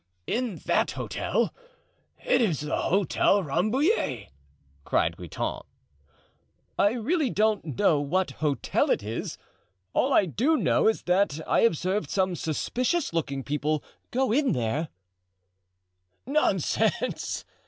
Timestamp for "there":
14.53-14.87